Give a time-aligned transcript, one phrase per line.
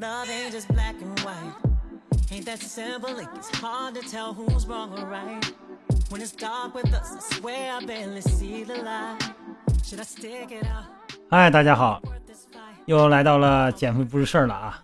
[0.00, 1.52] Love ain't just black and white.
[2.32, 3.18] Ain't that simple?
[3.18, 5.44] It gets hard to tell who's wrong or right.
[6.08, 9.22] When it's dark with us, I swear I barely see the light.
[9.84, 10.86] Should I stick it out?
[11.30, 12.00] 嗨，大家好，
[12.86, 14.82] 又来到了减肥不是事儿了啊！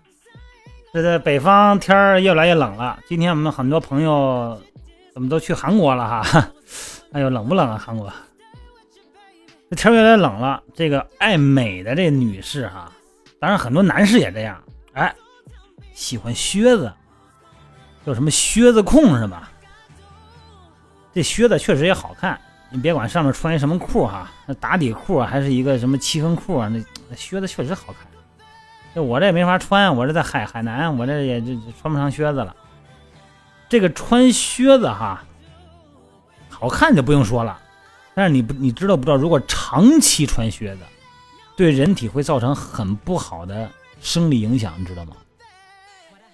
[0.93, 4.61] 这在北方天儿越来越冷了，今天我们很多朋友
[5.15, 6.51] 怎么都去韩国了哈？
[7.13, 7.79] 哎呦，冷不冷啊？
[7.79, 8.13] 韩国
[9.71, 12.93] 这天越来越冷了，这个爱美的这女士哈，
[13.41, 14.63] 当然很多男士也这样，
[14.97, 15.15] 哎，
[15.93, 16.91] 喜欢靴子，
[18.05, 19.51] 叫什么靴子控是吧？
[21.15, 22.39] 这靴子确实也好看，
[22.71, 28.07] 你别管上面穿一什么裤哈，那打底裤，还是一个什么七分裤啊，那那靴子确实好看。
[28.95, 32.57] 这我这也没法穿，我这在海海南，我这也就就穿不上靴子了。
[33.69, 35.23] 这个穿靴子哈，
[36.49, 37.59] 好看就不用说了，
[38.15, 39.17] 但是你不你知道不知道？
[39.17, 40.81] 如果长期穿靴子，
[41.55, 45.17] 对人体会造成很不好的生理影响，你知道吗？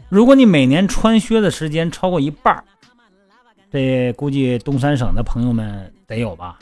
[0.09, 2.65] 如果你每年穿靴的时间超过一半儿，
[3.71, 6.59] 这估计东三省的朋友们得有吧？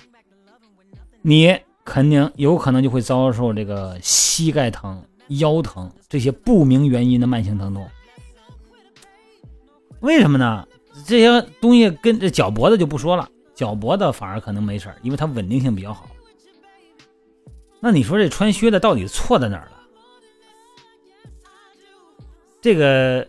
[1.22, 7.88] 你肯定有可能就会遭受这个膝盖疼、腰疼这些不明原因的慢性疼痛。
[10.00, 10.66] 为什么呢？
[11.06, 16.08] 这些东西跟这脚脖子就不说了，脚脖子反而可能没事儿，因为它稳定性比较好。
[17.80, 19.79] 那你说这穿靴子到底错在哪儿了？
[22.60, 23.26] 这个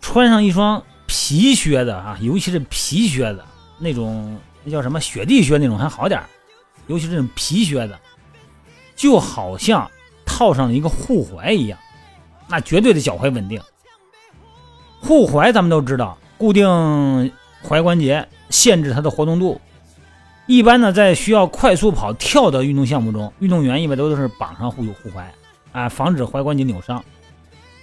[0.00, 3.42] 穿上一双皮靴子啊，尤其是皮靴子
[3.78, 6.20] 那种，那叫什么雪地靴那种还好点
[6.86, 7.96] 尤其是这种皮靴子，
[8.96, 9.90] 就好像
[10.26, 11.78] 套上了一个护踝一样，
[12.48, 13.60] 那绝对的脚踝稳定。
[15.00, 16.66] 护踝咱们都知道，固定
[17.62, 19.60] 踝关节，限制它的活动度。
[20.46, 25.22] 一般呢，在需要快速跑、跳的运动项目中，运动员一般都是绑上护护踝，
[25.72, 27.04] 啊，防止踝关节扭伤。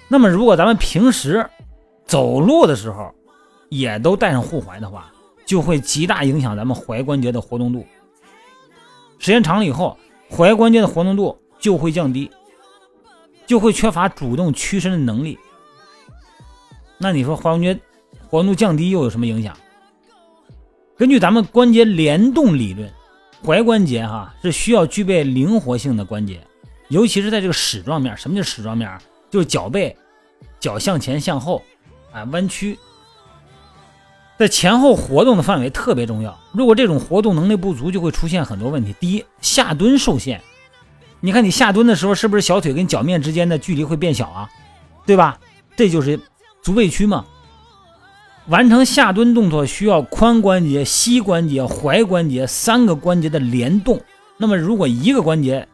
[0.07, 1.47] 那么，如果咱们平时
[2.05, 3.11] 走路的时候
[3.69, 5.11] 也都带上护踝的话，
[5.45, 7.85] 就会极大影响咱们踝关节的活动度。
[9.17, 9.97] 时间长了以后，
[10.29, 12.29] 踝关节的活动度就会降低，
[13.47, 15.37] 就会缺乏主动屈伸的能力。
[16.97, 17.79] 那你说踝关节
[18.29, 19.57] 活动度降低又有什么影响？
[20.97, 22.89] 根据咱们关节联动理论，
[23.43, 26.39] 踝关节哈是需要具备灵活性的关节，
[26.89, 28.15] 尤其是在这个矢状面。
[28.15, 28.97] 什么叫矢状面？
[29.35, 29.93] 就是脚背，
[30.61, 31.61] 脚向前向后，
[32.13, 32.79] 啊弯曲，
[34.39, 36.39] 在前后活动的范围特别重要。
[36.53, 38.95] 如果这种活动能力不足，就会出现很多问题。
[38.97, 40.41] 第一，下蹲受限。
[41.19, 44.49] 你看你下蹲的时候，是不是小腿跟脚面之间的距离会变小啊？
[45.05, 45.37] 对吧？
[45.75, 46.17] 这就是
[46.63, 47.25] 足背屈嘛。
[48.47, 53.99] 完成下蹲动作需要髋关节、膝关节、踝关节三个关节的联动。
[54.37, 55.67] 那么，如果一个关节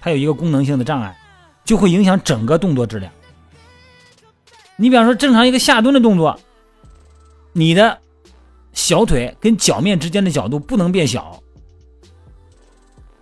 [0.00, 1.16] 它有一个功能性的障碍，
[1.70, 3.12] 就会影响整个动作质量。
[4.74, 6.36] 你比方说，正常一个下蹲的动作，
[7.52, 7.96] 你的
[8.72, 11.40] 小腿跟脚面之间的角度不能变小。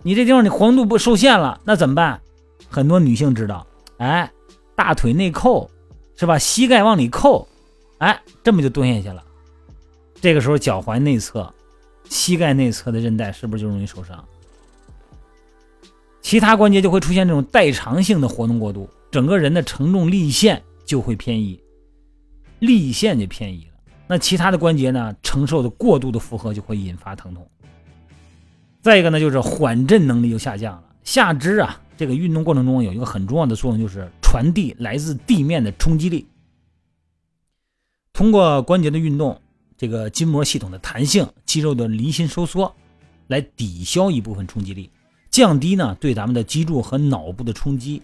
[0.01, 2.19] 你这地方你活动度不受限了，那怎么办？
[2.67, 3.67] 很多女性知道，
[3.97, 4.31] 哎，
[4.75, 5.69] 大腿内扣，
[6.15, 6.39] 是吧？
[6.39, 7.47] 膝盖往里扣，
[7.99, 9.23] 哎，这么就蹲下去了。
[10.19, 11.53] 这个时候，脚踝内侧、
[12.09, 14.27] 膝盖内侧的韧带是不是就容易受伤？
[16.29, 21.59] 其他关节就会出现这种代偿性的活动过度，整个人的承重力线就会偏移，
[22.59, 23.71] 力线就偏移了。
[24.05, 27.49] 那其他的关节呢，承受的过度的负荷就会引发疼痛。
[28.79, 30.83] 再一个呢，就是缓震能力就下降了。
[31.03, 36.27] 下肢啊，这个运动过程中有一个很重要的作用，就是传递来自地面的冲击力。
[38.13, 39.41] 通过关节的运动，
[39.75, 42.71] 这个筋膜系统的弹性、肌肉的离心收缩，
[43.25, 44.91] 来抵消一部分冲击力，
[45.39, 48.01] 降低呢对咱们的脊柱和脑部的冲击，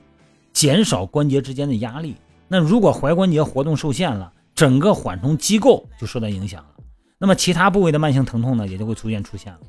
[0.54, 2.16] 减少关节之间的压力。
[2.48, 6.70] 那如果踝关节活动受限了，整个缓冲机构就受到影响了，
[7.18, 9.60] 那么其他部位的慢性疼痛呢，也就会逐渐出现了。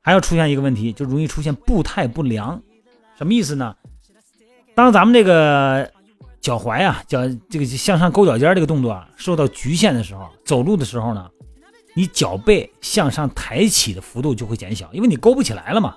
[0.00, 2.62] 还要出现一个问题，就容易出现步态不良，
[3.16, 3.74] 什么意思呢？
[4.76, 5.90] 当咱们这个
[6.40, 7.18] 脚踝啊，脚
[7.50, 11.28] 这个向上勾脚尖这个动作啊，受到局限的时候，走路的时候呢，
[11.96, 15.96] 你脚背向上抬起的幅度就会减小，因为你勾不起来了嘛。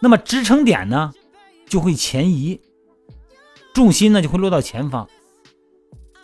[0.00, 1.12] 那么支撑点呢，
[1.68, 2.60] 就会前移，
[3.74, 5.08] 重心呢就会落到前方。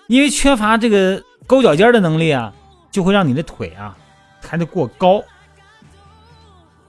[0.08, 2.52] 因为缺乏这个勾脚尖的能力啊，
[2.90, 3.96] 就会让你的腿啊
[4.42, 5.22] 抬得过高。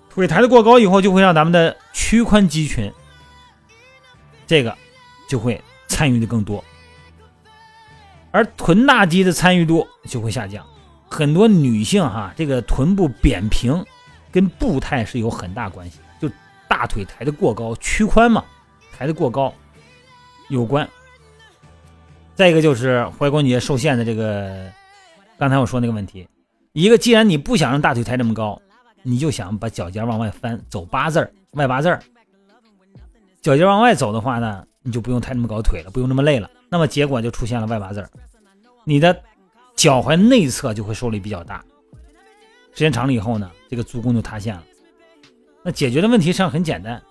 [0.09, 2.91] 腿抬得过高以后，就会让咱们的屈髋肌群，
[4.45, 4.77] 这个
[5.27, 6.63] 就会参与的更多，
[8.29, 10.63] 而臀大肌的参与度就会下降。
[11.09, 13.83] 很多女性哈，这个臀部扁平，
[14.31, 15.99] 跟步态是有很大关系，
[16.67, 18.43] 大腿抬得过高，屈髋嘛，
[18.91, 19.53] 抬得过高
[20.49, 20.87] 有关。
[22.35, 24.71] 再一个就是踝关节受限的这个，
[25.37, 26.27] 刚才我说那个问题，
[26.71, 28.59] 一个既然你不想让大腿抬这么高，
[29.03, 32.01] 你就想把脚尖往外翻，走八字儿外八字儿，
[33.41, 38.09] 脚尖往外走的话呢，你就不用抬那么高腿了，不用那么累了，那么结果就出现了外八字儿，
[38.83, 39.15] 你的
[39.75, 41.63] 脚踝内侧就会受力比较大，
[42.73, 44.63] 时间长了以后呢，这个足弓就塌陷了。
[45.63, 47.01] 那解决的问题实际上很简单。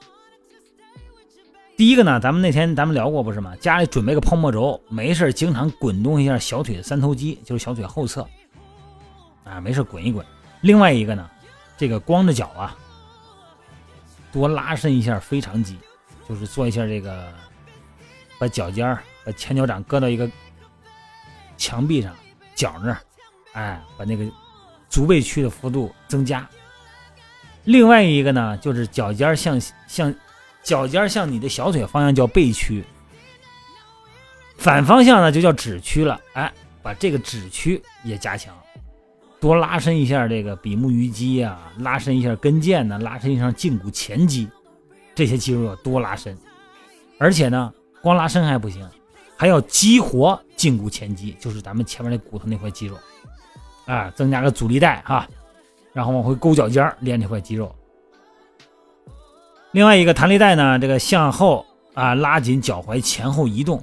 [1.75, 3.56] 第一个呢，咱们那天咱们聊过不是吗？
[3.56, 8.28] 家里准备个泡沫轴，没事经常滚动一下小腿的三头肌，就是小腿后侧，
[9.43, 10.25] 啊，没事滚一滚。
[10.60, 11.28] 另外一个呢，
[11.76, 12.76] 这个光着脚啊，
[14.31, 15.78] 多拉伸一下腓肠肌，
[16.28, 17.32] 就是做一下这个，
[18.38, 20.31] 把脚尖儿、把前脚掌搁到一个
[21.56, 22.14] 墙壁上，
[22.54, 22.99] 脚那儿，
[23.54, 24.25] 哎，把那个
[24.90, 26.46] 足背屈的幅度增加。
[27.64, 30.14] 另外一个呢，就是脚尖向向。
[30.64, 32.85] 脚尖向你的小腿方向叫背屈，
[34.56, 36.20] 反方向呢就叫趾屈了。
[36.35, 38.55] 哎，把这个趾屈也加强，
[39.41, 44.49] 多拉伸一下这个比目鱼肌呀，拉伸一下跟腱呢，拉伸一下胫骨前肌，
[45.17, 46.38] 这些肌肉要多拉伸。
[47.19, 48.88] 而且呢，光拉伸还不行，
[49.37, 52.97] 还要激活胫骨前肌，就是咱们前面那骨头那块肌肉，
[53.87, 55.29] 啊，增加个阻力带哈，
[55.93, 57.75] 然后往回勾脚尖练这块肌肉。
[59.73, 63.83] 另外一个弹力带呢，这个向后啊拉紧脚踝前后移动，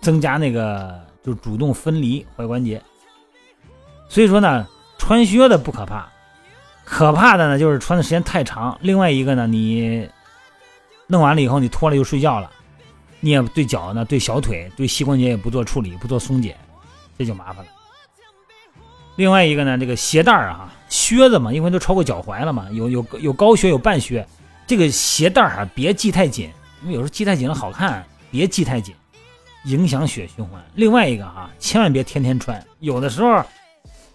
[0.00, 2.82] 增加那个就主动分离踝关节。
[4.08, 4.66] 所以说呢，
[4.98, 6.08] 穿靴子不可怕，
[6.84, 8.76] 可怕的呢就是穿的时间太长。
[8.80, 10.08] 另外一个呢，你
[11.06, 12.50] 弄完了以后你脱了就睡觉了，
[13.20, 16.56] 你也对脚呢、对小腿、对膝关节也不做处理、不做松解，
[17.16, 17.70] 这就麻烦了。
[19.16, 24.26] 另外一个呢，这个鞋带儿啊，靴子嘛，因为都超过脚踝了嘛，有有有高靴有半靴，
[24.66, 26.50] 这个鞋带儿啊别系太紧，
[26.82, 28.94] 因为有时候系太紧了好看，别系太紧，
[29.66, 30.60] 影响血循环。
[30.74, 33.40] 另外一个哈，千万别天天穿，有的时候，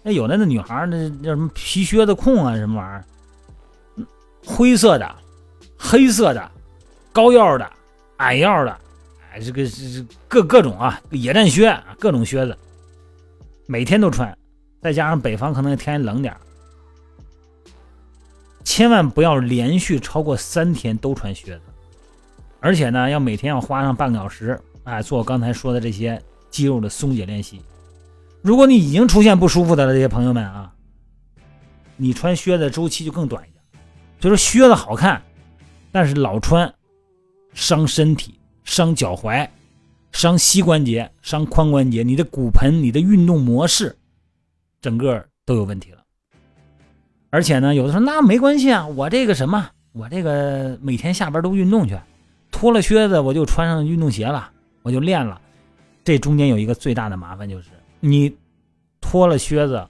[0.02, 4.06] 那有的那女孩那叫什么皮靴子控啊什么玩意儿，
[4.44, 5.16] 灰色的、
[5.78, 6.50] 黑色的、
[7.10, 7.66] 高腰的、
[8.18, 8.78] 矮腰的，
[9.32, 12.54] 哎，这个是各各种啊，野战靴，各种靴子，
[13.66, 14.36] 每天都穿。
[14.80, 16.34] 再加上北方可能天冷点
[18.64, 21.62] 千万不要连续超过三天都穿靴子，
[22.60, 27.60] 而且呢，要每天要花上半个小时，哎，做刚才说的这些肌肉的松解练习。
[28.42, 30.72] 如果你已经出现不舒服的了，这些朋友们啊，
[31.96, 33.62] 你穿靴子周期就更短一点。
[34.20, 35.22] 所以说靴子好看，
[35.90, 36.72] 但是老穿
[37.52, 39.48] 伤身体、伤脚踝、
[40.12, 43.96] 伤膝关节、伤髋关节，你的骨盆、你的运动模式。
[44.80, 45.98] 整个都有问题了，
[47.28, 51.98] 而且呢，有的说那没关系啊，我这个什么，我这个每天下班都运动去，
[52.50, 54.50] 脱了靴子我就穿上运动鞋了，
[54.82, 55.40] 我就练了。
[56.02, 57.68] 这中间有一个最大的麻烦就是，
[58.00, 58.34] 你
[59.02, 59.86] 脱了靴子，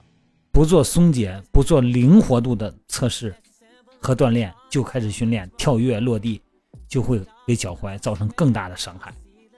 [0.51, 3.33] 不做松解，不做灵活度的测试
[4.01, 6.41] 和锻炼，就开始训练跳跃落地，
[6.89, 9.13] 就会给脚踝造成更大的伤害。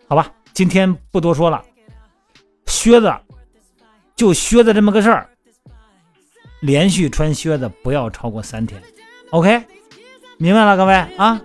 [0.07, 1.59] 好吧，今天不多说了，
[2.67, 3.11] 靴子。
[4.15, 5.29] 就靴子这么个事儿，
[6.61, 8.81] 连续穿靴子不要超过三天
[9.31, 9.63] ，OK，
[10.37, 11.41] 明白了各位啊。